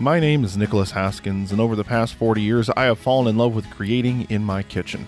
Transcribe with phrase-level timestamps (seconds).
[0.00, 3.36] My name is Nicholas Haskins, and over the past 40 years, I have fallen in
[3.36, 5.04] love with creating in my kitchen.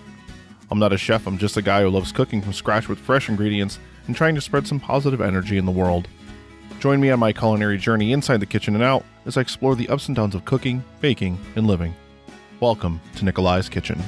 [0.69, 3.29] I'm not a chef, I'm just a guy who loves cooking from scratch with fresh
[3.29, 6.09] ingredients and trying to spread some positive energy in the world.
[6.81, 9.89] Join me on my culinary journey inside the kitchen and out as I explore the
[9.89, 11.95] ups and downs of cooking, baking, and living.
[12.59, 14.03] Welcome to Nikolai's Kitchen.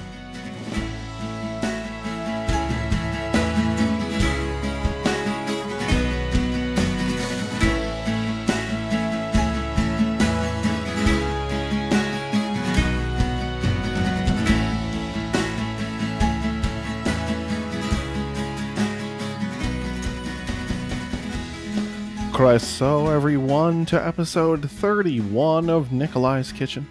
[22.43, 26.89] So, everyone, to episode 31 of Nikolai's Kitchen.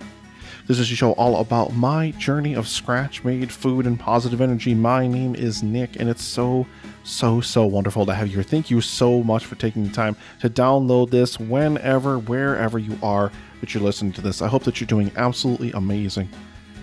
[0.66, 4.73] This is a show all about my journey of scratch made food and positive energy.
[4.73, 6.66] My name is Nick, and it's so,
[7.04, 8.44] so, so wonderful to have you here.
[8.44, 13.30] Thank you so much for taking the time to download this whenever, wherever you are
[13.59, 14.42] that you're listening to this.
[14.42, 16.30] I hope that you're doing absolutely amazing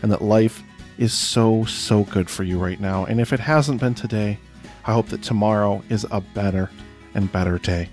[0.03, 0.63] and that life
[0.99, 3.07] is so, so good for you right now.
[3.07, 4.39] And if it hasn't been today,
[4.85, 6.71] I hope that tomorrow is a better
[7.15, 7.89] and better day.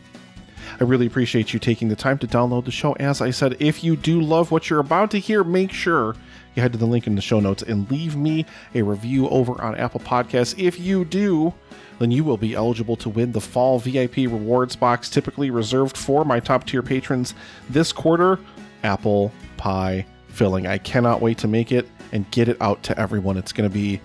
[0.80, 2.94] I really appreciate you taking the time to download the show.
[2.94, 6.16] As I said, if you do love what you're about to hear, make sure
[6.56, 9.62] you head to the link in the show notes and leave me a review over
[9.62, 10.58] on Apple Podcasts.
[10.58, 11.54] If you do,
[12.00, 16.26] then you will be eligible to win the fall VIP rewards box typically reserved for
[16.26, 17.34] my top tier patrons
[17.70, 18.40] this quarter
[18.84, 20.68] apple pie filling.
[20.68, 23.38] I cannot wait to make it and get it out to everyone.
[23.38, 24.02] It's going to be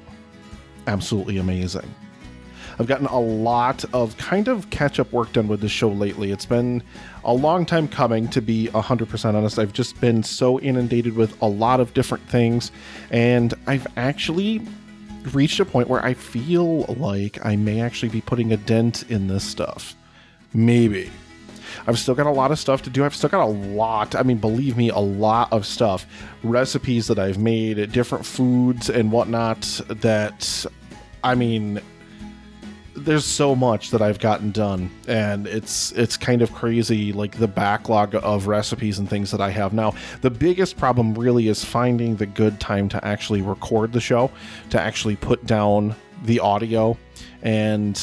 [0.87, 1.95] absolutely amazing.
[2.81, 6.31] I've gotten a lot of kind of catch up work done with the show lately.
[6.33, 6.83] It's been
[7.25, 9.59] a long time coming, to be 100% honest.
[9.59, 12.73] I've just been so inundated with a lot of different things,
[13.11, 14.67] and I've actually
[15.33, 19.27] reached a point where I feel like I may actually be putting a dent in
[19.27, 19.95] this stuff.
[20.55, 21.11] Maybe.
[21.87, 23.05] I've still got a lot of stuff to do.
[23.05, 26.07] I've still got a lot, I mean, believe me, a lot of stuff.
[26.43, 30.65] Recipes that I've made, different foods and whatnot that,
[31.23, 31.83] I mean,
[32.95, 37.49] there's so much that I've gotten done, and it's it's kind of crazy, like the
[37.49, 39.95] backlog of recipes and things that I have now.
[40.21, 44.31] The biggest problem really is finding the good time to actually record the show,
[44.71, 46.97] to actually put down the audio,
[47.43, 47.97] and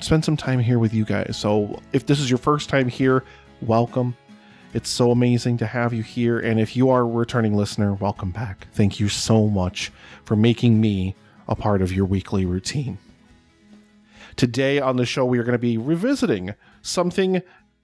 [0.00, 1.36] spend some time here with you guys.
[1.36, 3.24] So if this is your first time here,
[3.60, 4.16] welcome.
[4.72, 8.30] It's so amazing to have you here, and if you are a returning listener, welcome
[8.30, 8.68] back.
[8.72, 9.90] Thank you so much
[10.24, 11.16] for making me
[11.48, 12.98] a part of your weekly routine.
[14.40, 17.42] Today on the show, we are going to be revisiting something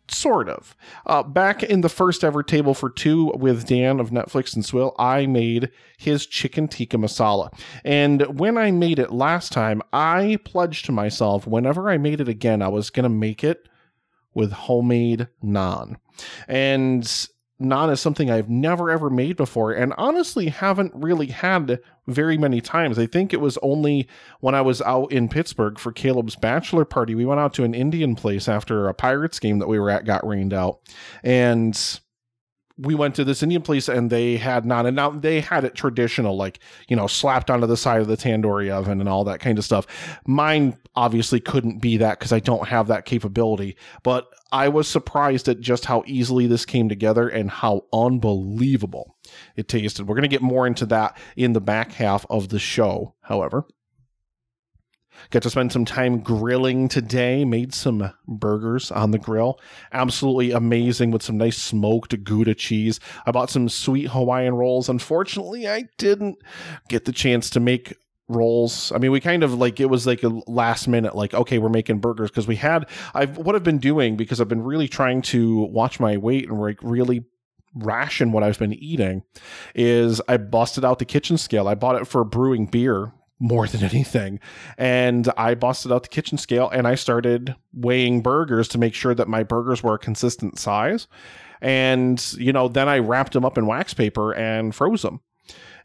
[0.08, 0.74] sort of.
[1.04, 4.94] Uh, back in the first ever table for two with Dan of Netflix and Swill,
[4.98, 7.52] I made his chicken tikka masala.
[7.84, 12.28] And when I made it last time, I pledged to myself whenever I made it
[12.30, 13.68] again, I was going to make it
[14.32, 15.96] with homemade naan.
[16.48, 17.28] And
[17.60, 22.60] naan is something I've never ever made before and honestly haven't really had very many
[22.60, 22.98] times.
[22.98, 24.08] I think it was only
[24.40, 27.14] when I was out in Pittsburgh for Caleb's bachelor party.
[27.14, 30.04] We went out to an Indian place after a Pirates game that we were at
[30.04, 30.80] got rained out.
[31.22, 32.00] And
[32.78, 35.74] we went to this Indian place and they had not and now they had it
[35.74, 39.40] traditional, like, you know, slapped onto the side of the tandoori oven and all that
[39.40, 39.86] kind of stuff.
[40.26, 45.48] Mine obviously couldn't be that because I don't have that capability, but I was surprised
[45.48, 49.16] at just how easily this came together and how unbelievable
[49.56, 50.06] it tasted.
[50.06, 53.64] We're going to get more into that in the back half of the show, however.
[55.30, 57.44] Got to spend some time grilling today.
[57.44, 59.60] Made some burgers on the grill.
[59.92, 63.00] Absolutely amazing with some nice smoked Gouda cheese.
[63.26, 64.88] I bought some sweet Hawaiian rolls.
[64.88, 66.38] Unfortunately, I didn't
[66.88, 67.94] get the chance to make
[68.28, 68.92] rolls.
[68.92, 71.68] I mean, we kind of like it was like a last minute, like, okay, we're
[71.68, 75.22] making burgers because we had I've what I've been doing because I've been really trying
[75.22, 77.24] to watch my weight and like really
[77.74, 79.22] ration what I've been eating
[79.74, 81.68] is I busted out the kitchen scale.
[81.68, 84.40] I bought it for brewing beer more than anything.
[84.78, 89.14] And I busted out the kitchen scale and I started weighing burgers to make sure
[89.14, 91.06] that my burgers were a consistent size.
[91.60, 95.20] And, you know, then I wrapped them up in wax paper and froze them.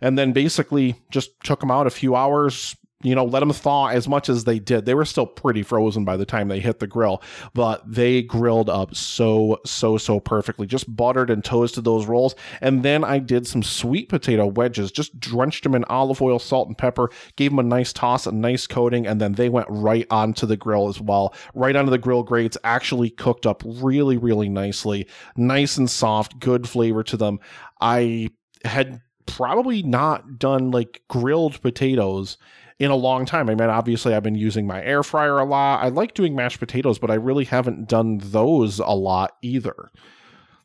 [0.01, 3.87] And then basically just took them out a few hours, you know, let them thaw
[3.87, 4.85] as much as they did.
[4.85, 7.21] They were still pretty frozen by the time they hit the grill,
[7.53, 10.67] but they grilled up so, so, so perfectly.
[10.67, 12.35] Just buttered and toasted those rolls.
[12.61, 16.67] And then I did some sweet potato wedges, just drenched them in olive oil, salt,
[16.67, 20.07] and pepper, gave them a nice toss, a nice coating, and then they went right
[20.09, 24.49] onto the grill as well, right onto the grill grates, actually cooked up really, really
[24.49, 27.39] nicely, nice and soft, good flavor to them.
[27.79, 28.29] I
[28.63, 32.37] had probably not done like grilled potatoes
[32.81, 33.47] in a long time.
[33.47, 35.83] I mean, obviously, I've been using my air fryer a lot.
[35.83, 39.91] I like doing mashed potatoes, but I really haven't done those a lot either.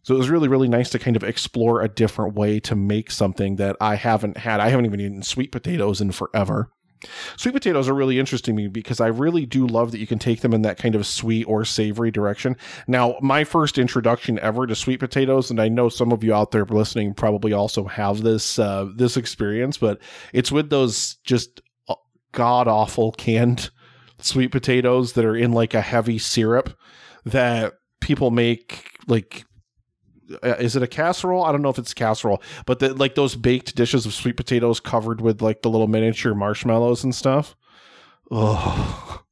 [0.02, 3.10] So it was really, really nice to kind of explore a different way to make
[3.10, 4.60] something that I haven't had.
[4.60, 6.70] I haven't even eaten sweet potatoes in forever.
[7.36, 10.18] Sweet potatoes are really interesting to me because I really do love that you can
[10.18, 12.56] take them in that kind of sweet or savory direction.
[12.86, 16.50] Now, my first introduction ever to sweet potatoes, and I know some of you out
[16.50, 20.00] there listening probably also have this uh, this experience, but
[20.32, 21.60] it's with those just
[22.36, 23.70] god awful canned
[24.20, 26.78] sweet potatoes that are in like a heavy syrup
[27.24, 29.44] that people make like
[30.42, 31.44] uh, is it a casserole?
[31.44, 34.80] I don't know if it's casserole, but the, like those baked dishes of sweet potatoes
[34.80, 37.54] covered with like the little miniature marshmallows and stuff.
[38.30, 39.22] Oh,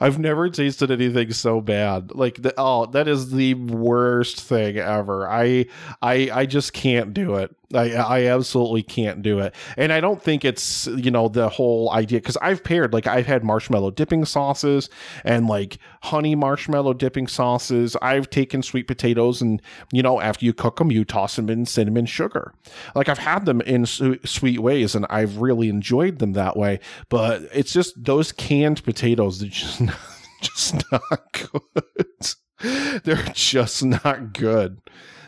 [0.00, 2.14] I've never tasted anything so bad.
[2.14, 5.28] Like the, oh, that is the worst thing ever.
[5.28, 5.66] I
[6.02, 7.54] I I just can't do it.
[7.74, 9.54] I I absolutely can't do it.
[9.76, 13.26] And I don't think it's, you know, the whole idea cuz I've paired like I've
[13.26, 14.88] had marshmallow dipping sauces
[15.24, 17.96] and like honey marshmallow dipping sauces.
[18.00, 19.60] I've taken sweet potatoes and,
[19.92, 22.52] you know, after you cook them, you toss them in cinnamon sugar.
[22.94, 26.78] Like I've had them in su- sweet ways and I've really enjoyed them that way,
[27.08, 29.80] but it's just those canned potatoes that just
[30.40, 33.02] just not good.
[33.04, 34.80] They're just not good.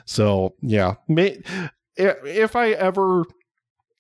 [0.05, 1.43] So yeah, may,
[1.97, 3.25] if I ever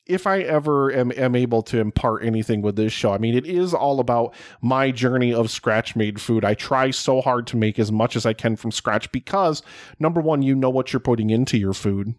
[0.06, 3.44] if I ever am, am able to impart anything with this show, I mean, it
[3.44, 6.46] is all about my journey of scratch made food.
[6.46, 9.62] I try so hard to make as much as I can from scratch because,
[9.98, 12.14] number one, you know what you're putting into your food.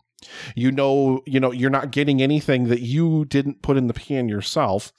[0.56, 4.30] You know, you know, you're not getting anything that you didn't put in the pan
[4.30, 4.92] yourself.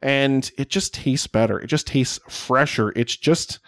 [0.00, 1.58] And it just tastes better.
[1.58, 2.92] It just tastes fresher.
[2.96, 3.58] It's just,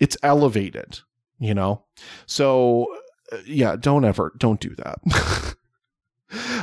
[0.00, 1.00] it's elevated,
[1.38, 1.84] you know?
[2.26, 2.86] So,
[3.32, 5.56] uh, yeah, don't ever, don't do that.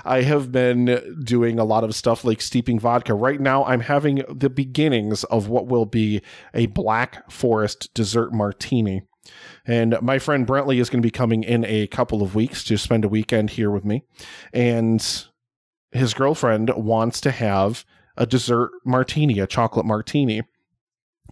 [0.06, 3.14] I have been doing a lot of stuff like steeping vodka.
[3.14, 6.22] Right now, I'm having the beginnings of what will be
[6.54, 9.02] a Black Forest dessert martini.
[9.68, 12.78] And my friend Brentley is going to be coming in a couple of weeks to
[12.78, 14.04] spend a weekend here with me.
[14.54, 15.06] And
[15.92, 17.86] his girlfriend wants to have
[18.16, 20.42] a dessert martini, a chocolate martini.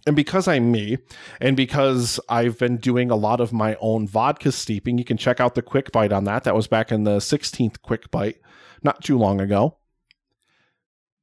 [0.06, 0.98] And because I'm me,
[1.40, 5.40] and because I've been doing a lot of my own vodka steeping, you can check
[5.40, 6.44] out the quick bite on that.
[6.44, 8.36] That was back in the 16th quick bite,
[8.82, 9.78] not too long ago.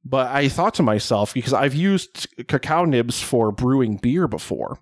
[0.04, 4.80] But I thought to myself, because I've used cacao nibs for brewing beer before,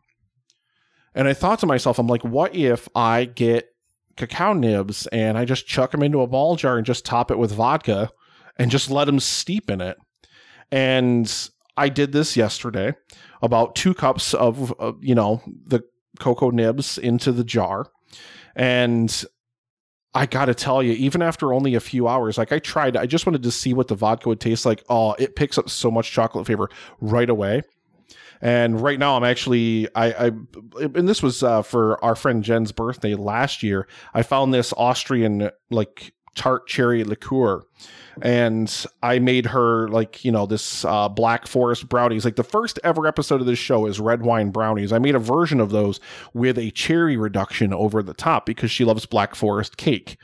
[1.14, 3.68] and I thought to myself, I'm like, what if I get
[4.16, 7.38] cacao nibs and I just chuck them into a ball jar and just top it
[7.38, 8.10] with vodka
[8.58, 9.96] and just let them steep in it?
[10.70, 12.94] And I did this yesterday
[13.42, 15.82] about two cups of, uh, you know, the
[16.18, 17.86] cocoa nibs into the jar.
[18.54, 19.24] And
[20.14, 23.06] I got to tell you, even after only a few hours, like I tried, I
[23.06, 24.84] just wanted to see what the vodka would taste like.
[24.88, 26.68] Oh, it picks up so much chocolate flavor
[27.00, 27.62] right away.
[28.42, 30.26] And right now, I'm actually I, I
[30.76, 33.86] and this was uh, for our friend Jen's birthday last year.
[34.12, 37.64] I found this Austrian like tart cherry liqueur
[38.20, 42.24] and I made her like you know this uh, black forest brownies.
[42.24, 44.92] Like the first ever episode of this show is red wine brownies.
[44.92, 46.00] I made a version of those
[46.34, 50.18] with a cherry reduction over the top because she loves black forest cake.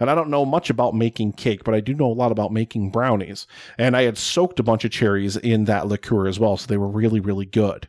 [0.00, 2.52] And I don't know much about making cake, but I do know a lot about
[2.52, 3.46] making brownies.
[3.78, 6.76] And I had soaked a bunch of cherries in that liqueur as well, so they
[6.78, 7.88] were really really good.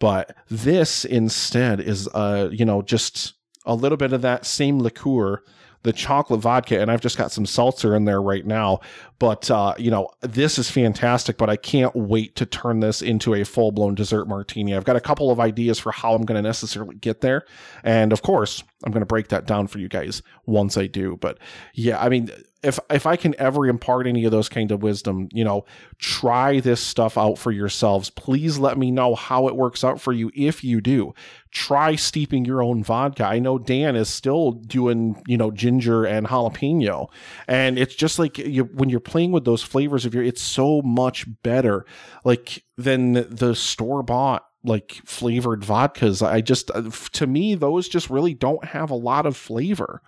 [0.00, 5.42] But this instead is uh you know just a little bit of that same liqueur
[5.88, 8.80] the chocolate vodka, and I've just got some seltzer in there right now.
[9.18, 11.38] But uh, you know, this is fantastic.
[11.38, 14.74] But I can't wait to turn this into a full blown dessert martini.
[14.74, 17.46] I've got a couple of ideas for how I'm going to necessarily get there,
[17.82, 21.16] and of course, I'm going to break that down for you guys once I do.
[21.16, 21.38] But
[21.72, 22.30] yeah, I mean,
[22.62, 25.64] if if I can ever impart any of those kind of wisdom, you know,
[25.98, 28.10] try this stuff out for yourselves.
[28.10, 31.14] Please let me know how it works out for you if you do.
[31.50, 33.24] Try steeping your own vodka.
[33.24, 37.08] I know Dan is still doing, you know, ginger and jalapeno.
[37.46, 40.82] And it's just like you, when you're playing with those flavors of your it's so
[40.82, 41.86] much better
[42.24, 46.26] like than the store bought like flavored vodkas.
[46.26, 50.02] I just, uh, to me, those just really don't have a lot of flavor.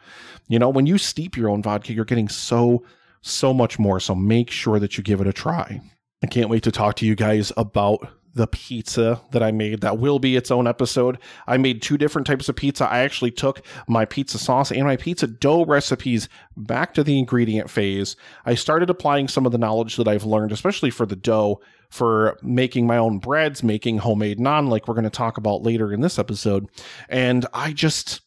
[0.48, 2.84] You know, when you steep your own vodka, you're getting so,
[3.22, 4.00] so much more.
[4.00, 5.80] So make sure that you give it a try.
[6.22, 9.80] I can't wait to talk to you guys about the pizza that I made.
[9.80, 11.18] That will be its own episode.
[11.46, 12.86] I made two different types of pizza.
[12.86, 17.70] I actually took my pizza sauce and my pizza dough recipes back to the ingredient
[17.70, 18.16] phase.
[18.44, 22.38] I started applying some of the knowledge that I've learned, especially for the dough, for
[22.42, 26.00] making my own breads, making homemade naan, like we're going to talk about later in
[26.00, 26.68] this episode.
[27.08, 28.20] And I just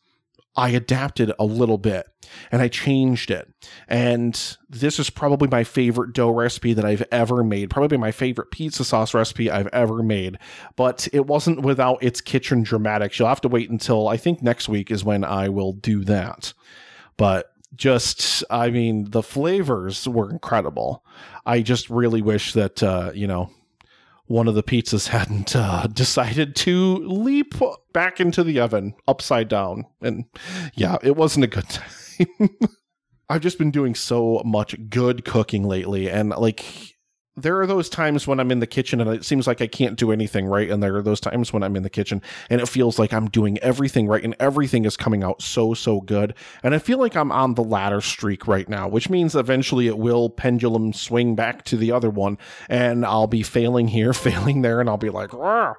[0.56, 2.08] I adapted a little bit
[2.52, 3.52] and I changed it.
[3.88, 8.52] And this is probably my favorite dough recipe that I've ever made, probably my favorite
[8.52, 10.38] pizza sauce recipe I've ever made.
[10.76, 13.18] But it wasn't without its kitchen dramatics.
[13.18, 16.54] You'll have to wait until I think next week is when I will do that.
[17.18, 21.04] but just I mean the flavors were incredible.
[21.46, 23.50] I just really wish that uh, you know
[24.34, 27.54] one of the pizzas hadn't uh, decided to leap
[27.94, 30.26] back into the oven upside down, and
[30.74, 32.50] yeah, it wasn't a good time.
[33.30, 36.93] I've just been doing so much good cooking lately, and like
[37.36, 39.98] there are those times when I'm in the kitchen and it seems like I can't
[39.98, 40.70] do anything right.
[40.70, 43.28] And there are those times when I'm in the kitchen and it feels like I'm
[43.28, 46.36] doing everything right and everything is coming out so, so good.
[46.62, 49.98] And I feel like I'm on the latter streak right now, which means eventually it
[49.98, 52.38] will pendulum swing back to the other one
[52.70, 55.74] and I'll be failing here, failing there, and I'll be like, Rah!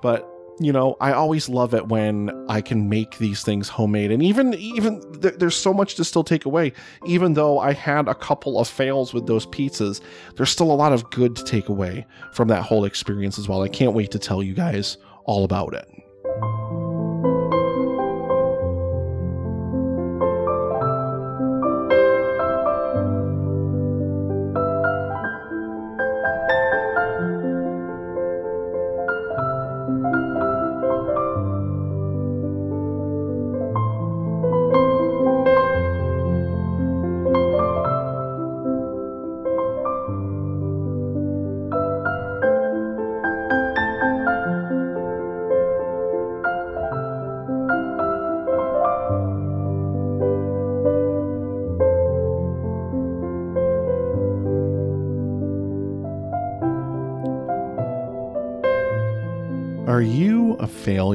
[0.00, 4.10] but you know i always love it when i can make these things homemade.
[4.10, 6.72] And even even th- there's so much to still take away.
[7.06, 10.00] Even though i had a couple of fails with those pizzas
[10.36, 13.62] there's still a lot of good to take away from that whole experience as well.
[13.62, 16.85] I can't wait to tell you guys all about it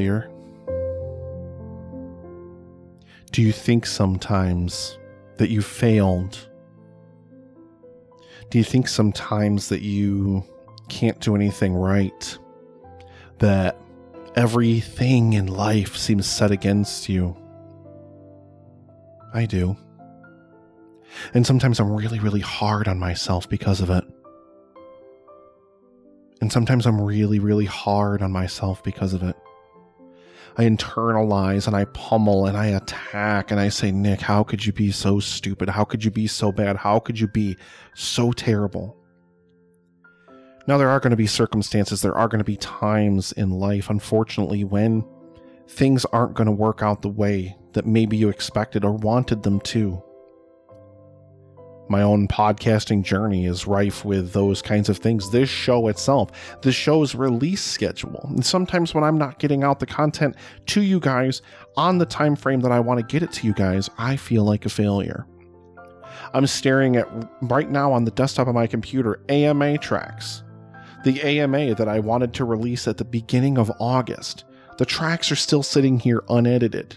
[0.01, 0.31] failure?
[3.31, 4.98] Do you think sometimes
[5.38, 6.50] that you failed?
[8.50, 10.43] Do you think sometimes that you
[10.89, 12.38] can't do anything right?
[13.39, 13.77] That
[14.36, 17.38] everything in life seems set against you?
[19.34, 19.77] I do.
[21.34, 24.03] And sometimes I'm really, really hard on myself because of it.
[26.41, 29.36] And sometimes I'm really, really hard on myself because of it.
[30.58, 34.74] I internalize and I pummel and I attack and I say, Nick, how could you
[34.74, 35.70] be so stupid?
[35.70, 36.75] How could you be so bad?
[36.75, 37.58] How could you be
[37.96, 38.98] so terrible?
[40.67, 43.89] Now, there are going to be circumstances, there are going to be times in life,
[43.89, 45.03] unfortunately, when
[45.67, 49.60] things aren't going to work out the way that maybe you expected or wanted them
[49.62, 50.03] to
[51.91, 55.29] my own podcasting journey is rife with those kinds of things.
[55.29, 56.31] This show itself,
[56.62, 58.25] this show's release schedule.
[58.29, 60.36] And sometimes when I'm not getting out the content
[60.67, 61.41] to you guys
[61.75, 64.43] on the time frame that I want to get it to you guys, I feel
[64.45, 65.27] like a failure.
[66.33, 67.07] I'm staring at
[67.41, 70.43] right now on the desktop of my computer AMA tracks.
[71.03, 74.45] The AMA that I wanted to release at the beginning of August.
[74.77, 76.95] The tracks are still sitting here unedited.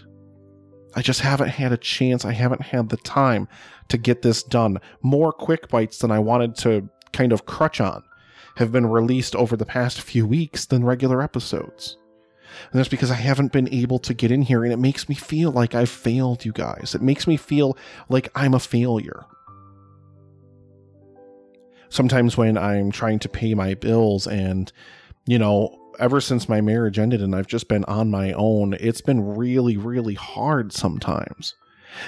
[0.95, 2.23] I just haven't had a chance.
[2.23, 3.47] I haven't had the time
[3.89, 4.79] to get this done.
[5.01, 8.03] More quick bites than I wanted to kind of crutch on
[8.55, 11.97] have been released over the past few weeks than regular episodes.
[12.71, 15.15] And that's because I haven't been able to get in here, and it makes me
[15.15, 16.93] feel like I've failed you guys.
[16.95, 19.25] It makes me feel like I'm a failure.
[21.89, 24.71] Sometimes when I'm trying to pay my bills, and,
[25.25, 29.01] you know, ever since my marriage ended and I've just been on my own, it's
[29.01, 31.55] been really, really hard sometimes.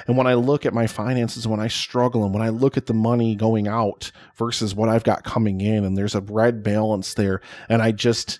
[0.07, 2.87] And when I look at my finances, when I struggle, and when I look at
[2.87, 7.13] the money going out versus what I've got coming in, and there's a red balance
[7.13, 8.39] there, and I just,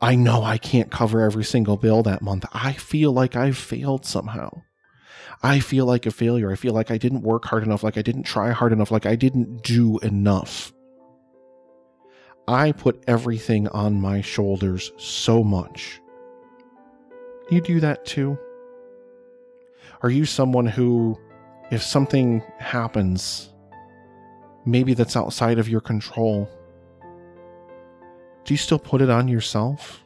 [0.00, 2.44] I know I can't cover every single bill that month.
[2.52, 4.62] I feel like I've failed somehow.
[5.42, 6.50] I feel like a failure.
[6.50, 9.06] I feel like I didn't work hard enough, like I didn't try hard enough, like
[9.06, 10.72] I didn't do enough.
[12.46, 16.00] I put everything on my shoulders so much.
[17.50, 18.38] You do that too?
[20.02, 21.18] Are you someone who,
[21.70, 23.50] if something happens,
[24.66, 26.48] maybe that's outside of your control,
[28.44, 30.04] do you still put it on yourself?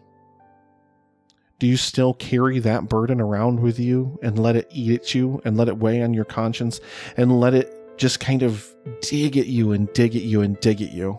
[1.58, 5.42] Do you still carry that burden around with you and let it eat at you
[5.44, 6.80] and let it weigh on your conscience
[7.16, 8.64] and let it just kind of
[9.00, 11.18] dig at you and dig at you and dig at you?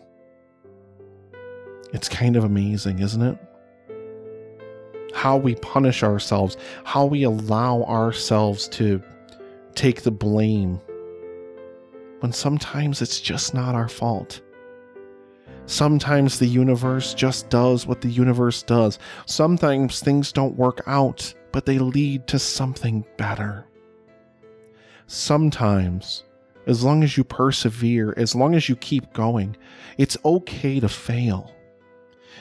[1.93, 3.37] It's kind of amazing, isn't it?
[5.19, 6.55] how we punish ourselves,
[6.85, 9.01] how we allow ourselves to
[9.75, 10.79] take the blame
[12.21, 14.41] when sometimes it's just not our fault.
[15.65, 18.97] Sometimes the universe just does what the universe does.
[19.25, 23.65] Sometimes things don't work out, but they lead to something better.
[25.07, 26.23] Sometimes,
[26.65, 29.55] as long as you persevere, as long as you keep going,
[29.97, 31.51] it's okay to fail.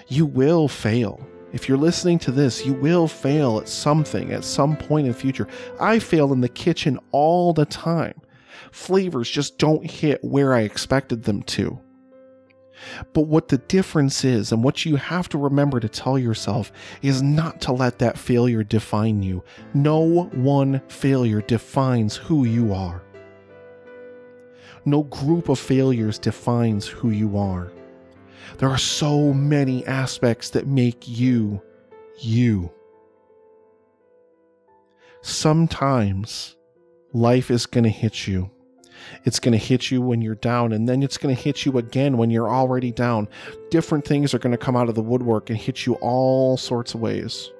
[0.08, 1.20] You will fail
[1.52, 5.18] If you're listening to this, you will fail at something at some point in the
[5.18, 5.48] future.
[5.80, 8.20] I fail in the kitchen all the time.
[8.70, 11.80] Flavors just don't hit where I expected them to.
[13.12, 16.70] But what the difference is, and what you have to remember to tell yourself,
[17.02, 19.42] is not to let that failure define you.
[19.74, 23.02] No one failure defines who you are.
[24.84, 27.72] No group of failures defines who you are.
[28.56, 31.62] There are so many aspects that make you
[32.20, 32.72] you.
[35.20, 36.56] Sometimes
[37.12, 38.50] life is going to hit you
[39.24, 41.78] it's going to hit you when you're down, and then it's going to hit you
[41.78, 43.28] again when you're already down.
[43.70, 46.94] Different things are going to come out of the woodwork and hit you all sorts
[46.94, 47.50] of ways.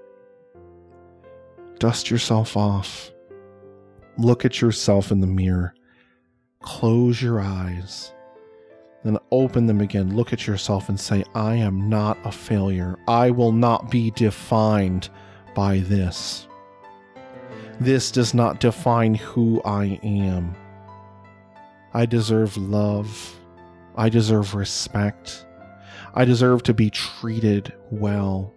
[1.79, 3.13] Dust yourself off.
[4.17, 5.75] Look at yourself in the mirror.
[6.61, 8.13] Close your eyes.
[9.09, 10.15] Then open them again.
[10.15, 12.99] Look at yourself and say, I am not a failure.
[13.09, 15.09] I will not be defined
[15.55, 16.47] by this.
[17.81, 20.55] This does not define who I am.
[21.95, 23.35] I deserve love.
[23.97, 25.47] I deserve respect.
[26.13, 28.53] I deserve to be treated well.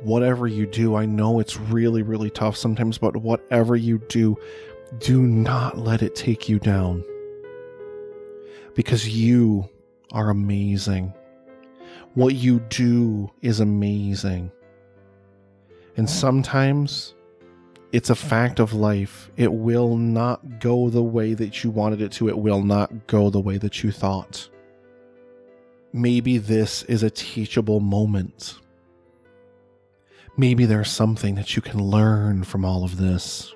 [0.00, 4.38] Whatever you do, I know it's really, really tough sometimes, but whatever you do,
[4.98, 7.04] do not let it take you down.
[8.78, 9.68] Because you
[10.12, 11.12] are amazing.
[12.14, 14.52] What you do is amazing.
[15.96, 17.16] And sometimes
[17.90, 19.32] it's a fact of life.
[19.36, 22.28] It will not go the way that you wanted it to.
[22.28, 24.48] It will not go the way that you thought.
[25.92, 28.60] Maybe this is a teachable moment.
[30.36, 33.52] Maybe there's something that you can learn from all of this.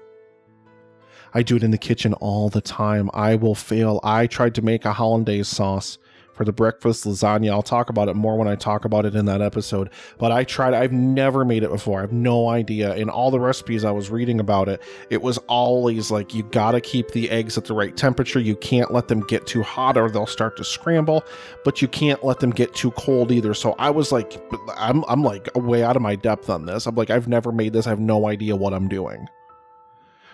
[1.35, 3.11] I do it in the kitchen all the time.
[3.15, 4.01] I will fail.
[4.03, 5.99] I tried to make a hollandaise sauce
[6.35, 7.51] for the breakfast lasagna.
[7.51, 9.91] I'll talk about it more when I talk about it in that episode.
[10.19, 11.99] But I tried, I've never made it before.
[11.99, 12.95] I have no idea.
[12.95, 16.81] In all the recipes I was reading about it, it was always like you gotta
[16.81, 18.41] keep the eggs at the right temperature.
[18.41, 21.23] You can't let them get too hot or they'll start to scramble,
[21.65, 23.55] but you can't let them get too cold either.
[23.55, 24.41] So I was like,
[24.77, 26.87] I'm, I'm like way out of my depth on this.
[26.87, 27.87] I'm like, I've never made this.
[27.87, 29.29] I have no idea what I'm doing.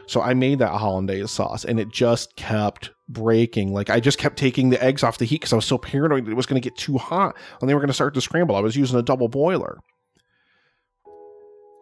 [0.08, 3.74] So I made that hollandaise sauce and it just kept breaking.
[3.74, 6.24] Like I just kept taking the eggs off the heat because I was so paranoid
[6.24, 8.22] that it was going to get too hot and they were going to start to
[8.22, 8.56] scramble.
[8.56, 9.78] I was using a double boiler.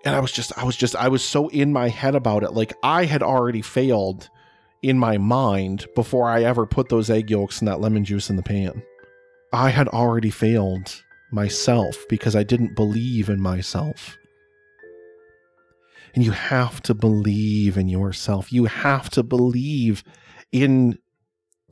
[0.04, 2.52] And I was just, I was just, I was so in my head about it.
[2.52, 4.28] Like I had already failed
[4.82, 8.34] in my mind before I ever put those egg yolks and that lemon juice in
[8.34, 8.82] the pan.
[9.52, 14.16] I had already failed myself because I didn't believe in myself.
[16.16, 18.52] And you have to believe in yourself.
[18.52, 20.02] You have to believe
[20.50, 20.98] in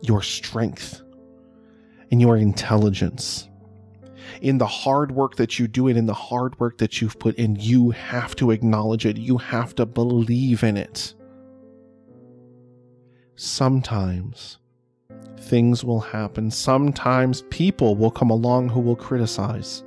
[0.02, 1.02] your strength,
[2.10, 3.48] in your intelligence,
[4.42, 7.36] in the hard work that you do and in the hard work that you've put
[7.36, 7.56] in.
[7.56, 9.16] You have to acknowledge it.
[9.16, 11.14] You have to believe in it.
[13.36, 14.58] Sometimes
[15.38, 16.50] things will happen.
[16.50, 19.82] Sometimes people will come along who will criticize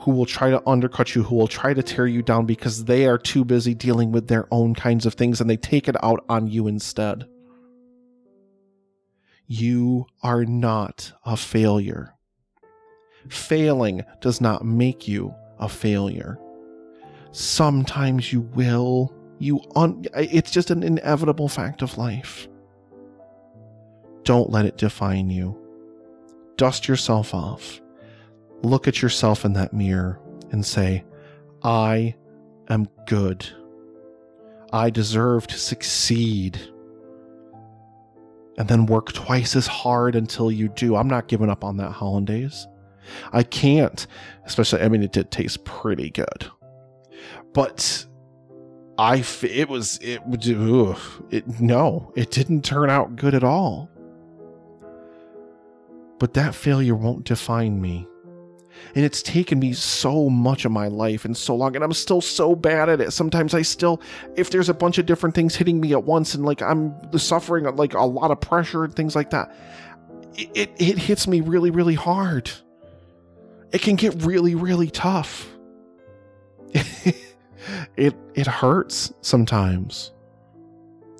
[0.00, 3.06] who will try to undercut you, who will try to tear you down because they
[3.06, 6.24] are too busy dealing with their own kinds of things and they take it out
[6.28, 7.24] on you instead.
[9.46, 12.14] You are not a failure.
[13.28, 16.38] Failing does not make you a failure.
[17.32, 19.14] Sometimes you will.
[19.38, 22.48] You un- it's just an inevitable fact of life.
[24.24, 25.58] Don't let it define you.
[26.56, 27.81] Dust yourself off
[28.62, 30.20] look at yourself in that mirror
[30.50, 31.04] and say,
[31.62, 32.14] I
[32.68, 33.46] am good.
[34.72, 36.60] I deserve to succeed.
[38.58, 40.96] And then work twice as hard until you do.
[40.96, 42.66] I'm not giving up on that hollandaise.
[43.32, 44.06] I can't,
[44.44, 46.46] especially, I mean, it did taste pretty good.
[47.52, 48.06] But
[48.98, 50.98] I, it was, it, ugh,
[51.30, 53.90] it, no, it didn't turn out good at all.
[56.18, 58.06] But that failure won't define me
[58.94, 62.20] and it's taken me so much of my life and so long and i'm still
[62.20, 63.12] so bad at it.
[63.12, 64.00] Sometimes i still
[64.36, 67.64] if there's a bunch of different things hitting me at once and like i'm suffering
[67.76, 69.54] like a lot of pressure and things like that
[70.34, 72.50] it, it, it hits me really really hard.
[73.72, 75.48] It can get really really tough.
[77.96, 80.12] It it hurts sometimes.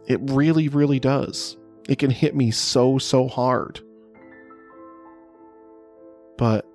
[0.07, 1.57] It really really does.
[1.89, 3.81] It can hit me so so hard.
[6.39, 6.67] But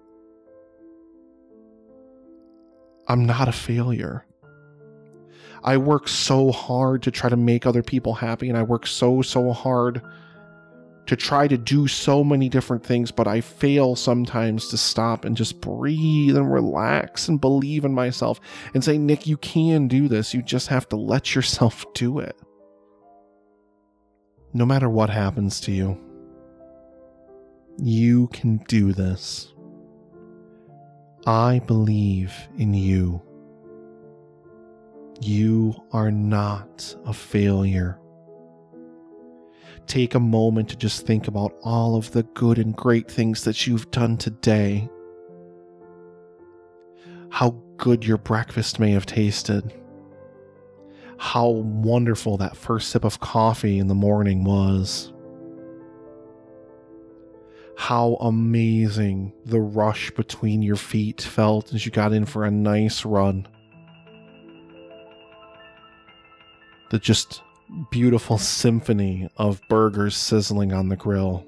[3.07, 4.25] I'm not a failure.
[5.63, 9.21] I work so hard to try to make other people happy, and I work so,
[9.21, 10.01] so hard
[11.07, 15.37] to try to do so many different things, but I fail sometimes to stop and
[15.37, 18.41] just breathe and relax and believe in myself
[18.73, 20.33] and say, Nick, you can do this.
[20.33, 22.37] You just have to let yourself do it.
[24.53, 25.97] No matter what happens to you,
[27.77, 29.53] you can do this.
[31.27, 33.21] I believe in you.
[35.21, 37.99] You are not a failure
[39.87, 43.65] take a moment to just think about all of the good and great things that
[43.65, 44.89] you've done today.
[47.29, 49.73] How good your breakfast may have tasted.
[51.17, 55.13] How wonderful that first sip of coffee in the morning was.
[57.77, 63.05] How amazing the rush between your feet felt as you got in for a nice
[63.05, 63.47] run.
[66.89, 67.43] The just
[67.91, 71.45] beautiful symphony of burgers sizzling on the grill.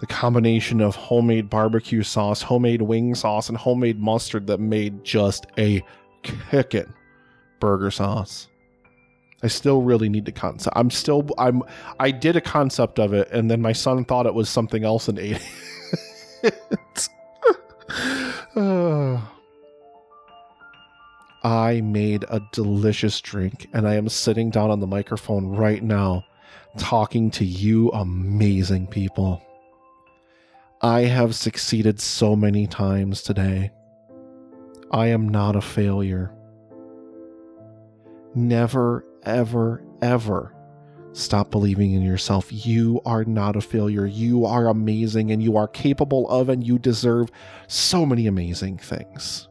[0.00, 5.46] The combination of homemade barbecue sauce, homemade wing sauce, and homemade mustard that made just
[5.58, 5.82] a
[6.22, 6.94] kickin'
[7.60, 8.48] burger sauce.
[9.44, 10.74] I still really need to concept.
[10.76, 11.62] I'm still I'm
[12.00, 15.06] I did a concept of it, and then my son thought it was something else
[15.06, 15.40] and ate
[16.42, 17.08] it.
[18.56, 19.20] uh.
[21.44, 26.24] I made a delicious drink and I am sitting down on the microphone right now
[26.78, 29.42] talking to you amazing people.
[30.80, 33.72] I have succeeded so many times today.
[34.90, 36.34] I am not a failure.
[38.34, 40.54] Never, ever, ever
[41.14, 42.48] stop believing in yourself.
[42.50, 44.06] You are not a failure.
[44.06, 47.30] You are amazing and you are capable of and you deserve
[47.68, 49.48] so many amazing things.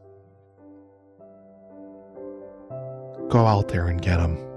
[3.30, 4.53] Go out there and get them.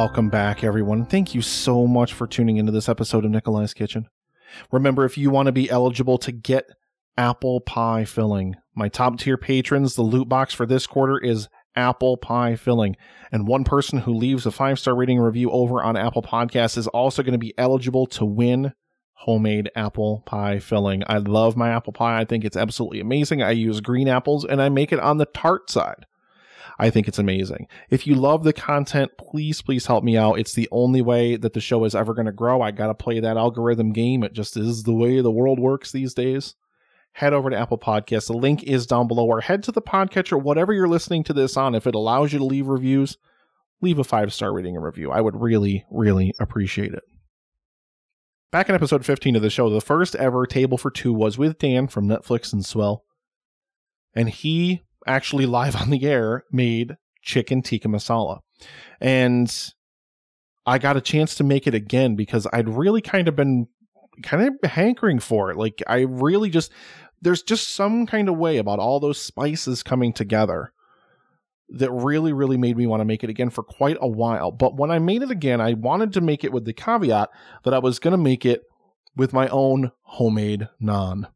[0.00, 1.06] Welcome back, everyone.
[1.06, 4.08] Thank you so much for tuning into this episode of Nikolai's Kitchen.
[4.70, 6.70] Remember, if you want to be eligible to get
[7.16, 12.16] apple pie filling, my top tier patrons, the loot box for this quarter is apple
[12.16, 12.94] pie filling.
[13.32, 16.86] And one person who leaves a five star rating review over on Apple Podcasts is
[16.86, 18.74] also going to be eligible to win
[19.14, 21.02] homemade apple pie filling.
[21.08, 22.20] I love my apple pie.
[22.20, 23.42] I think it's absolutely amazing.
[23.42, 26.06] I use green apples and I make it on the tart side.
[26.78, 27.66] I think it's amazing.
[27.90, 30.38] If you love the content, please, please help me out.
[30.38, 32.62] It's the only way that the show is ever going to grow.
[32.62, 34.22] I got to play that algorithm game.
[34.22, 36.54] It just is the way the world works these days.
[37.12, 38.28] Head over to Apple Podcasts.
[38.28, 41.56] The link is down below, or head to the podcatcher, whatever you're listening to this
[41.56, 41.74] on.
[41.74, 43.16] If it allows you to leave reviews,
[43.80, 45.10] leave a five star rating and review.
[45.10, 47.02] I would really, really appreciate it.
[48.52, 51.58] Back in episode 15 of the show, the first ever table for two was with
[51.58, 53.04] Dan from Netflix and Swell.
[54.14, 58.40] And he actually live on the air made chicken tikka masala.
[59.00, 59.52] And
[60.66, 63.68] I got a chance to make it again because I'd really kind of been
[64.22, 65.56] kind of hankering for it.
[65.56, 66.72] Like I really just
[67.20, 70.72] there's just some kind of way about all those spices coming together
[71.70, 74.50] that really really made me want to make it again for quite a while.
[74.50, 77.30] But when I made it again, I wanted to make it with the caveat
[77.64, 78.62] that I was going to make it
[79.16, 81.28] with my own homemade naan.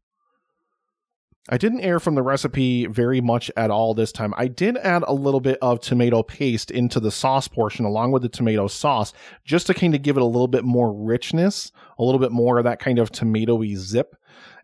[1.49, 4.33] I didn't err from the recipe very much at all this time.
[4.37, 8.21] I did add a little bit of tomato paste into the sauce portion along with
[8.21, 9.11] the tomato sauce
[9.43, 12.59] just to kind of give it a little bit more richness, a little bit more
[12.59, 14.15] of that kind of tomatoey zip.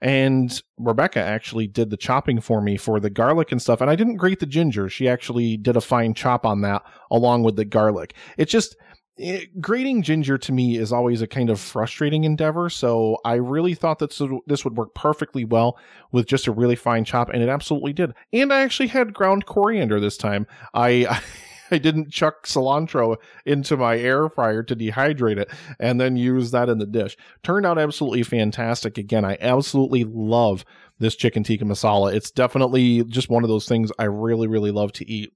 [0.02, 3.82] And Rebecca actually did the chopping for me for the garlic and stuff.
[3.82, 4.88] And I didn't grate the ginger.
[4.88, 8.13] She actually did a fine chop on that along with the garlic.
[8.38, 8.78] It just,
[9.20, 12.70] it, grating ginger to me is always a kind of frustrating endeavor.
[12.70, 15.78] So I really thought that this would work perfectly well
[16.12, 18.14] with just a really fine chop, and it absolutely did.
[18.32, 20.48] And I actually had ground coriander this time.
[20.74, 21.22] I.
[21.72, 26.68] I didn't chuck cilantro into my air fryer to dehydrate it and then use that
[26.68, 27.16] in the dish.
[27.44, 28.98] Turned out absolutely fantastic.
[28.98, 30.66] Again, I absolutely love
[30.98, 32.12] this chicken tikka masala.
[32.12, 35.32] It's definitely just one of those things I really, really love to eat.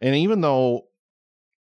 [0.00, 0.86] And even though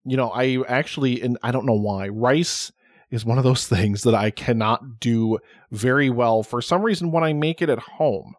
[0.07, 2.73] you know, I actually, and I don't know why, rice
[3.11, 5.39] is one of those things that I cannot do
[5.71, 8.35] very well for some reason when I make it at home.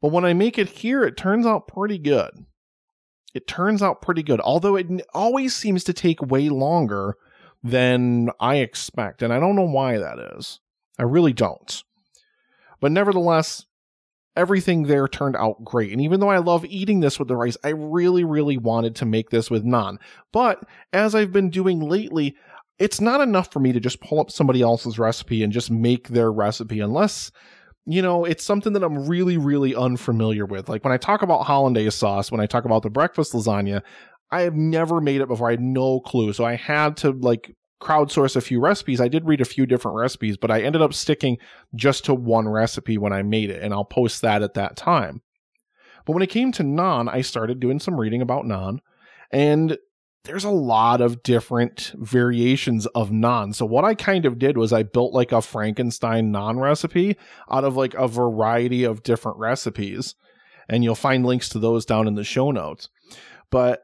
[0.00, 2.46] But when I make it here, it turns out pretty good.
[3.34, 7.16] It turns out pretty good, although it always seems to take way longer
[7.62, 9.22] than I expect.
[9.22, 10.58] And I don't know why that is.
[10.98, 11.82] I really don't.
[12.80, 13.66] But nevertheless,
[14.36, 15.92] everything there turned out great.
[15.92, 19.04] And even though I love eating this with the rice, I really, really wanted to
[19.04, 19.98] make this with naan.
[20.32, 20.62] But
[20.92, 22.36] as I've been doing lately,
[22.78, 26.08] it's not enough for me to just pull up somebody else's recipe and just make
[26.08, 27.30] their recipe unless
[27.86, 30.68] you know, it's something that I'm really, really unfamiliar with.
[30.68, 33.82] Like when I talk about hollandaise sauce, when I talk about the breakfast lasagna,
[34.30, 35.48] I have never made it before.
[35.48, 36.32] I had no clue.
[36.32, 39.00] So I had to like crowdsource a few recipes.
[39.00, 41.38] I did read a few different recipes, but I ended up sticking
[41.74, 45.22] just to one recipe when I made it, and I'll post that at that time.
[46.06, 48.78] But when it came to naan, I started doing some reading about naan,
[49.30, 49.78] and
[50.24, 53.54] there's a lot of different variations of naan.
[53.54, 57.16] So what I kind of did was I built like a Frankenstein naan recipe
[57.50, 60.14] out of like a variety of different recipes.
[60.68, 62.90] And you'll find links to those down in the show notes.
[63.50, 63.82] But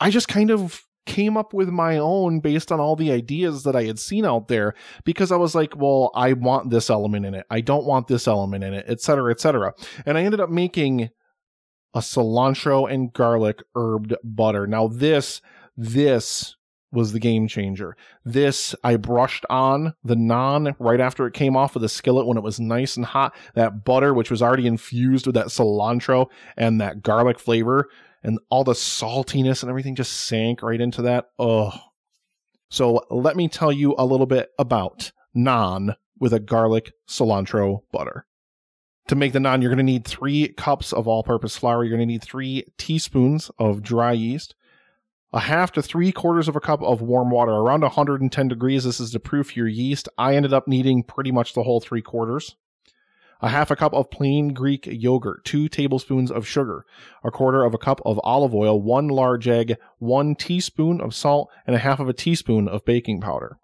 [0.00, 3.74] I just kind of came up with my own based on all the ideas that
[3.74, 7.34] I had seen out there because I was like, well, I want this element in
[7.34, 7.46] it.
[7.50, 9.72] I don't want this element in it, etc., etc.
[10.06, 11.10] And I ended up making
[11.94, 14.66] a cilantro and garlic herbed butter.
[14.66, 15.40] Now this
[15.76, 16.54] this
[16.90, 17.96] was the game changer.
[18.24, 22.38] This I brushed on the naan right after it came off of the skillet when
[22.38, 23.34] it was nice and hot.
[23.54, 27.88] That butter, which was already infused with that cilantro and that garlic flavor,
[28.22, 31.26] and all the saltiness and everything just sank right into that.
[31.38, 31.72] Oh.
[32.70, 38.26] So let me tell you a little bit about naan with a garlic cilantro butter.
[39.08, 41.82] To make the naan, you're going to need three cups of all purpose flour.
[41.82, 44.54] You're going to need three teaspoons of dry yeast,
[45.32, 48.84] a half to three quarters of a cup of warm water, around 110 degrees.
[48.84, 50.10] This is to proof your yeast.
[50.18, 52.56] I ended up needing pretty much the whole three quarters
[53.40, 56.84] a half a cup of plain Greek yogurt, two tablespoons of sugar,
[57.22, 61.50] a quarter of a cup of olive oil, one large egg, one teaspoon of salt,
[61.66, 63.58] and a half of a teaspoon of baking powder.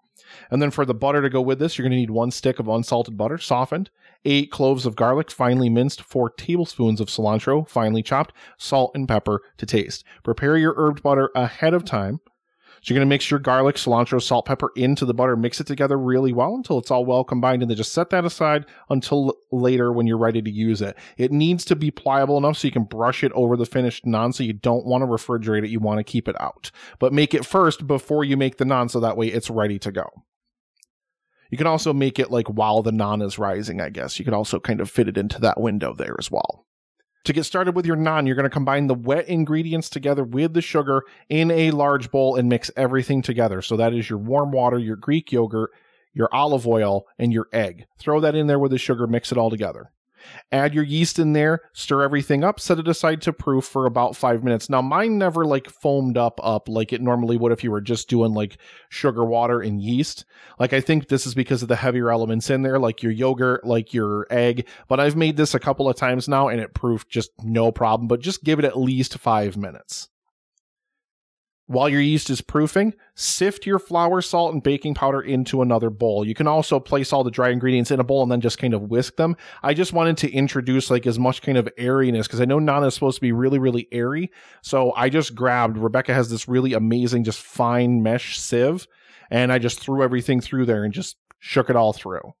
[0.49, 2.59] And then for the butter to go with this, you're going to need one stick
[2.59, 3.89] of unsalted butter, softened,
[4.25, 9.41] eight cloves of garlic, finely minced, four tablespoons of cilantro, finely chopped, salt and pepper
[9.57, 10.03] to taste.
[10.23, 12.19] Prepare your herbed butter ahead of time
[12.85, 15.65] so you're going to mix your garlic, cilantro, salt, pepper into the butter, mix it
[15.65, 19.33] together really well until it's all well combined, and then just set that aside until
[19.51, 20.95] later when you're ready to use it.
[21.17, 24.35] It needs to be pliable enough so you can brush it over the finished naan.
[24.35, 26.69] So you don't want to refrigerate it; you want to keep it out,
[26.99, 29.91] but make it first before you make the naan, so that way it's ready to
[29.91, 30.07] go.
[31.49, 34.19] You can also make it like while the naan is rising, I guess.
[34.19, 36.67] You can also kind of fit it into that window there as well.
[37.25, 40.53] To get started with your naan, you're going to combine the wet ingredients together with
[40.53, 43.63] the sugar in a large bowl and mix everything together.
[43.63, 45.71] So that is your warm water, your Greek yogurt,
[46.13, 47.87] your olive oil, and your egg.
[47.97, 49.91] Throw that in there with the sugar, mix it all together.
[50.51, 54.15] Add your yeast in there, stir everything up, set it aside to proof for about
[54.15, 54.69] five minutes.
[54.69, 58.09] Now, mine never like foamed up up like it normally would if you were just
[58.09, 58.57] doing like
[58.89, 60.25] sugar water and yeast.
[60.59, 63.65] Like I think this is because of the heavier elements in there, like your yogurt,
[63.65, 64.67] like your egg.
[64.87, 68.07] But I've made this a couple of times now and it proofed just no problem.
[68.07, 70.09] But just give it at least five minutes.
[71.67, 76.23] While your yeast is proofing, sift your flour, salt, and baking powder into another bowl.
[76.23, 78.75] You can also place all the dry ingredients in a bowl and then just kind
[78.75, 79.35] of whisk them.
[79.63, 82.85] I just wanted to introduce like as much kind of airiness because I know naan
[82.85, 84.31] is supposed to be really, really airy.
[84.61, 88.85] So I just grabbed, Rebecca has this really amazing, just fine mesh sieve,
[89.31, 92.35] and I just threw everything through there and just shook it all through.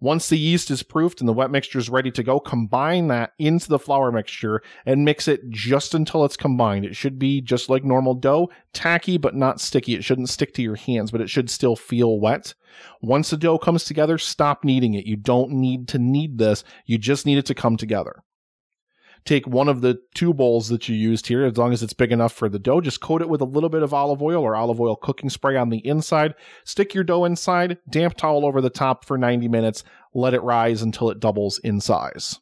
[0.00, 3.32] Once the yeast is proofed and the wet mixture is ready to go, combine that
[3.38, 6.84] into the flour mixture and mix it just until it's combined.
[6.84, 9.94] It should be just like normal dough, tacky but not sticky.
[9.94, 12.54] It shouldn't stick to your hands, but it should still feel wet.
[13.00, 15.06] Once the dough comes together, stop kneading it.
[15.06, 16.64] You don't need to knead this.
[16.86, 18.22] You just need it to come together
[19.24, 22.12] take one of the two bowls that you used here, as long as it's big
[22.12, 24.56] enough for the dough, just coat it with a little bit of olive oil or
[24.56, 26.34] olive oil cooking spray on the inside.
[26.64, 30.82] Stick your dough inside, damp towel over the top for 90 minutes, let it rise
[30.82, 32.40] until it doubles in size.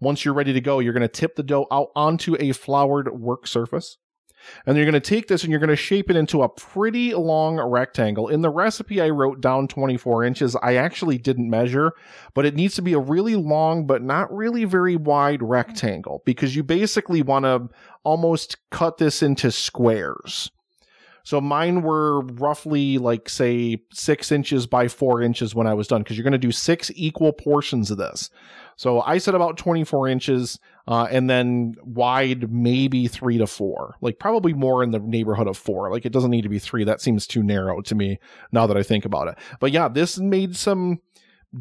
[0.00, 3.08] Once you're ready to go, you're going to tip the dough out onto a floured
[3.12, 3.98] work surface.
[4.66, 7.14] And you're going to take this and you're going to shape it into a pretty
[7.14, 8.28] long rectangle.
[8.28, 10.56] In the recipe, I wrote down 24 inches.
[10.56, 11.92] I actually didn't measure,
[12.34, 16.56] but it needs to be a really long, but not really very wide rectangle because
[16.56, 17.68] you basically want to
[18.04, 20.50] almost cut this into squares.
[21.28, 26.02] So mine were roughly like say six inches by four inches when I was done
[26.02, 28.30] because you're going to do six equal portions of this.
[28.76, 34.18] So I said about 24 inches uh, and then wide maybe three to four, like
[34.18, 35.90] probably more in the neighborhood of four.
[35.90, 36.82] Like it doesn't need to be three.
[36.84, 38.18] That seems too narrow to me
[38.50, 39.36] now that I think about it.
[39.60, 41.02] But yeah, this made some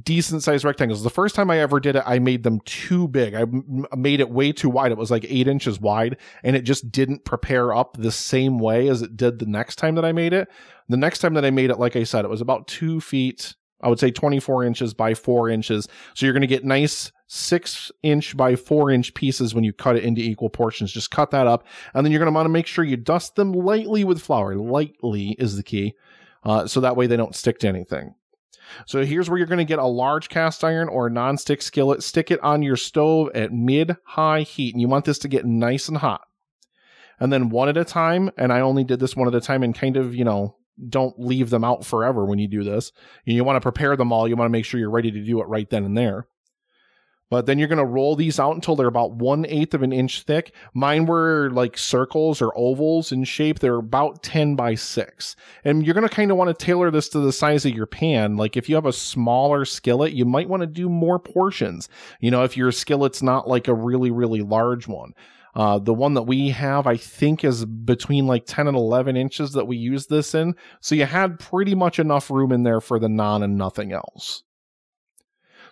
[0.04, 1.04] decent sized rectangles.
[1.04, 3.34] The first time I ever did it, I made them too big.
[3.34, 4.92] I m- made it way too wide.
[4.92, 8.88] It was like eight inches wide and it just didn't prepare up the same way
[8.90, 10.50] as it did the next time that I made it.
[10.90, 13.56] The next time that I made it, like I said, it was about two feet
[13.82, 15.88] I would say 24 inches by four inches.
[16.16, 19.96] So you're going to get nice six inch by four inch pieces when you cut
[19.96, 20.92] it into equal portions.
[20.92, 21.66] Just cut that up.
[21.94, 24.56] And then you're going to want to make sure you dust them lightly with flour.
[24.56, 25.94] Lightly is the key.
[26.44, 28.16] Uh, so that way they don't stick to anything.
[28.86, 32.04] So here's where you're going to get a large cast iron or non-stick skillet.
[32.04, 34.74] Stick it on your stove at mid-high heat.
[34.74, 36.22] And you want this to get nice and hot.
[37.20, 39.64] And then one at a time, and I only did this one at a time
[39.64, 40.56] and kind of, you know,
[40.90, 42.92] don't leave them out forever when you do this.
[43.26, 44.28] You want to prepare them all.
[44.28, 46.28] You want to make sure you're ready to do it right then and there.
[47.30, 49.92] But then you're going to roll these out until they're about one eighth of an
[49.92, 50.54] inch thick.
[50.74, 53.60] Mine were like circles or ovals in shape.
[53.60, 55.36] They're about 10 by 6.
[55.66, 57.86] And you're going to kind of want to tailor this to the size of your
[57.86, 58.38] pan.
[58.38, 61.90] Like if you have a smaller skillet, you might want to do more portions.
[62.22, 65.14] You know, if your skillet's not like a really, really large one.
[65.54, 69.54] Uh, the one that we have, I think, is between like 10 and 11 inches
[69.54, 70.54] that we use this in.
[70.82, 74.44] So you had pretty much enough room in there for the naan and nothing else.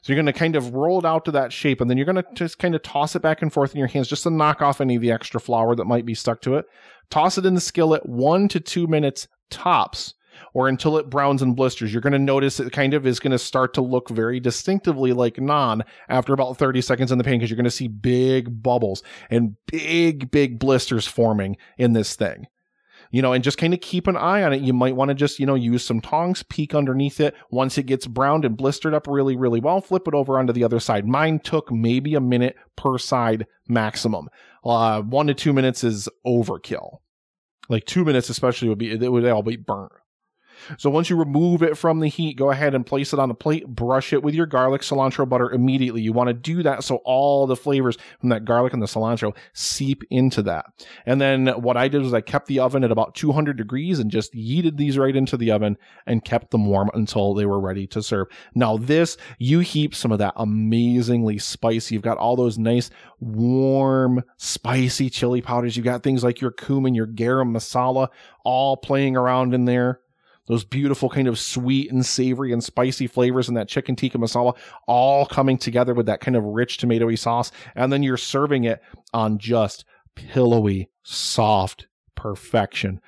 [0.05, 2.05] So you're going to kind of roll it out to that shape, and then you're
[2.05, 4.29] going to just kind of toss it back and forth in your hands just to
[4.29, 6.65] knock off any of the extra flour that might be stuck to it.
[7.09, 10.13] Toss it in the skillet one to two minutes tops
[10.53, 11.91] or until it browns and blisters.
[11.91, 15.11] You're going to notice it kind of is going to start to look very distinctively
[15.11, 18.61] like naan after about 30 seconds in the pan because you're going to see big
[18.61, 22.45] bubbles and big, big blisters forming in this thing
[23.11, 24.61] you know, and just kind of keep an eye on it.
[24.61, 27.35] You might want to just, you know, use some tongs, peek underneath it.
[27.49, 30.63] Once it gets browned and blistered up really, really well, flip it over onto the
[30.63, 31.07] other side.
[31.07, 34.29] Mine took maybe a minute per side maximum.
[34.63, 36.99] Uh, one to two minutes is overkill.
[37.69, 39.91] Like two minutes, especially, would be, it would all be burnt.
[40.77, 43.35] So once you remove it from the heat, go ahead and place it on a
[43.35, 46.01] plate, brush it with your garlic, cilantro, butter immediately.
[46.01, 49.35] You want to do that so all the flavors from that garlic and the cilantro
[49.53, 50.65] seep into that.
[51.05, 54.11] And then what I did was I kept the oven at about 200 degrees and
[54.11, 57.87] just yeeted these right into the oven and kept them warm until they were ready
[57.87, 58.27] to serve.
[58.53, 61.95] Now this, you heap some of that amazingly spicy.
[61.95, 62.89] You've got all those nice
[63.19, 65.75] warm, spicy chili powders.
[65.75, 68.09] You've got things like your cumin, your garam masala,
[68.43, 69.99] all playing around in there
[70.47, 74.55] those beautiful kind of sweet and savory and spicy flavors and that chicken tikka masala
[74.87, 77.51] all coming together with that kind of rich tomatoey sauce.
[77.75, 78.81] And then you're serving it
[79.13, 83.01] on just pillowy, soft perfection.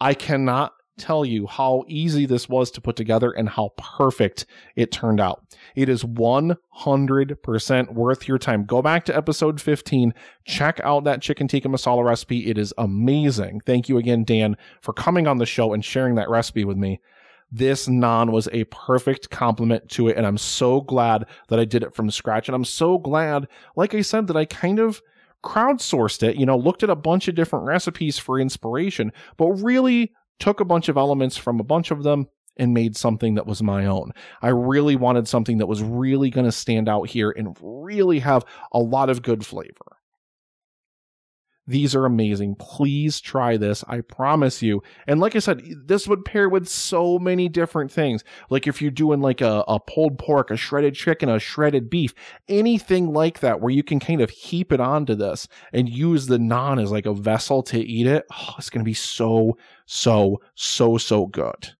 [0.00, 4.92] I cannot tell you how easy this was to put together and how perfect it
[4.92, 5.42] turned out.
[5.74, 8.64] It is 100% worth your time.
[8.64, 12.48] Go back to episode 15, check out that chicken tikka masala recipe.
[12.48, 13.60] It is amazing.
[13.66, 17.00] Thank you again, Dan, for coming on the show and sharing that recipe with me.
[17.52, 21.82] This naan was a perfect complement to it, and I'm so glad that I did
[21.82, 22.48] it from scratch.
[22.48, 25.02] And I'm so glad, like I said, that I kind of
[25.42, 30.12] crowdsourced it, you know, looked at a bunch of different recipes for inspiration, but really
[30.40, 32.26] took a bunch of elements from a bunch of them
[32.56, 34.12] and made something that was my own.
[34.42, 38.44] I really wanted something that was really going to stand out here and really have
[38.72, 39.99] a lot of good flavor.
[41.66, 42.56] These are amazing.
[42.56, 43.84] Please try this.
[43.86, 44.82] I promise you.
[45.06, 48.24] And like I said, this would pair with so many different things.
[48.48, 52.12] Like if you're doing like a, a pulled pork, a shredded chicken, a shredded beef,
[52.48, 56.38] anything like that where you can kind of heap it onto this and use the
[56.38, 58.24] naan as like a vessel to eat it.
[58.32, 61.74] Oh, it's going to be so, so, so, so good.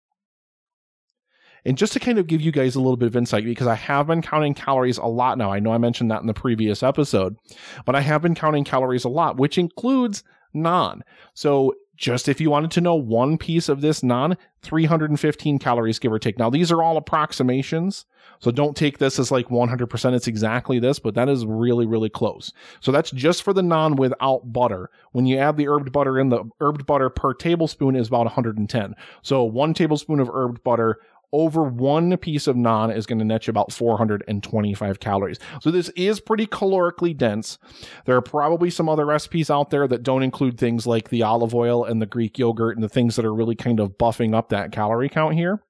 [1.65, 3.75] And just to kind of give you guys a little bit of insight, because I
[3.75, 5.53] have been counting calories a lot now.
[5.53, 7.37] I know I mentioned that in the previous episode,
[7.85, 11.01] but I have been counting calories a lot, which includes naan.
[11.35, 16.13] So just if you wanted to know one piece of this naan, 315 calories, give
[16.13, 16.39] or take.
[16.39, 18.07] Now, these are all approximations.
[18.39, 20.15] So don't take this as like 100%.
[20.15, 22.55] It's exactly this, but that is really, really close.
[22.81, 24.89] So that's just for the naan without butter.
[25.13, 28.95] When you add the herbed butter in, the herbed butter per tablespoon is about 110.
[29.21, 30.97] So one tablespoon of herbed butter
[31.33, 35.39] over one piece of naan is going to net you about 425 calories.
[35.61, 37.59] So this is pretty calorically dense.
[38.05, 41.55] There are probably some other recipes out there that don't include things like the olive
[41.55, 44.49] oil and the Greek yogurt and the things that are really kind of buffing up
[44.49, 45.63] that calorie count here.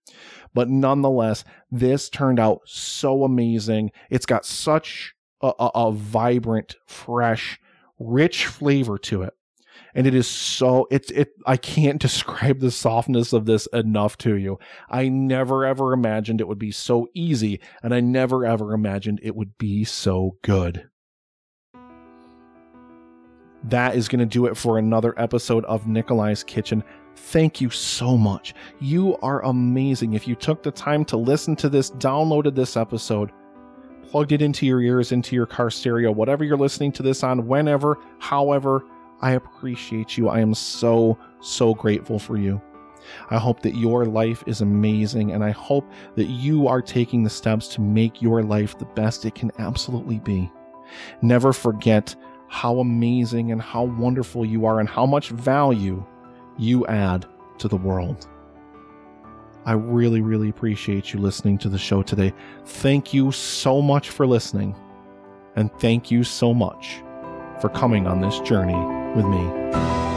[0.54, 3.92] But nonetheless, this turned out so amazing.
[4.08, 7.60] It's got such a, a, a vibrant, fresh,
[7.98, 9.34] rich flavor to it
[9.94, 14.36] and it is so it's it I can't describe the softness of this enough to
[14.36, 14.58] you.
[14.88, 19.36] I never ever imagined it would be so easy and I never ever imagined it
[19.36, 20.88] would be so good.
[23.64, 26.82] That is going to do it for another episode of Nikolai's Kitchen.
[27.14, 28.54] Thank you so much.
[28.80, 30.14] You are amazing.
[30.14, 33.30] If you took the time to listen to this, downloaded this episode,
[34.02, 37.46] plugged it into your ears, into your car stereo, whatever you're listening to this on,
[37.46, 38.84] whenever, however,
[39.20, 40.28] I appreciate you.
[40.28, 42.60] I am so, so grateful for you.
[43.30, 47.30] I hope that your life is amazing, and I hope that you are taking the
[47.30, 50.50] steps to make your life the best it can absolutely be.
[51.22, 52.14] Never forget
[52.48, 56.04] how amazing and how wonderful you are, and how much value
[56.58, 57.26] you add
[57.58, 58.28] to the world.
[59.66, 62.32] I really, really appreciate you listening to the show today.
[62.64, 64.74] Thank you so much for listening,
[65.56, 67.02] and thank you so much
[67.60, 70.09] for coming on this journey with me.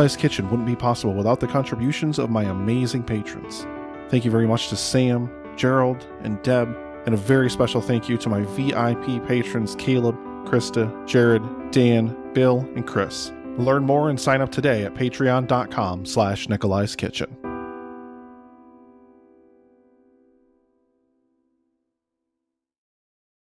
[0.00, 3.66] Nikolai's Kitchen wouldn't be possible without the contributions of my amazing patrons.
[4.08, 6.74] Thank you very much to Sam, Gerald, and Deb,
[7.04, 12.60] and a very special thank you to my VIP patrons Caleb, Krista, Jared, Dan, Bill,
[12.76, 13.30] and Chris.
[13.58, 17.36] Learn more and sign up today at patreon.com slash Nikolai's Kitchen.